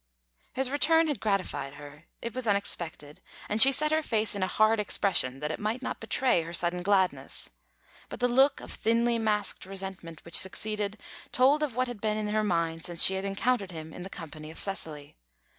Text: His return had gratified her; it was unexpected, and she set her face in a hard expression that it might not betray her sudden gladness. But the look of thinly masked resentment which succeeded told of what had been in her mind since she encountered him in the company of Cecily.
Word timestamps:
His 0.53 0.71
return 0.71 1.07
had 1.07 1.19
gratified 1.19 1.75
her; 1.75 2.05
it 2.23 2.33
was 2.33 2.47
unexpected, 2.47 3.21
and 3.47 3.61
she 3.61 3.71
set 3.71 3.91
her 3.91 4.01
face 4.01 4.33
in 4.33 4.41
a 4.41 4.47
hard 4.47 4.79
expression 4.79 5.41
that 5.41 5.51
it 5.51 5.59
might 5.59 5.83
not 5.83 5.99
betray 5.99 6.41
her 6.41 6.53
sudden 6.53 6.81
gladness. 6.81 7.51
But 8.09 8.19
the 8.19 8.27
look 8.27 8.61
of 8.61 8.71
thinly 8.71 9.19
masked 9.19 9.63
resentment 9.63 10.25
which 10.25 10.33
succeeded 10.39 10.99
told 11.31 11.61
of 11.61 11.75
what 11.75 11.87
had 11.87 12.01
been 12.01 12.17
in 12.17 12.29
her 12.29 12.43
mind 12.43 12.83
since 12.83 13.03
she 13.03 13.15
encountered 13.15 13.71
him 13.73 13.93
in 13.93 14.01
the 14.01 14.09
company 14.09 14.49
of 14.49 14.57
Cecily. 14.57 15.17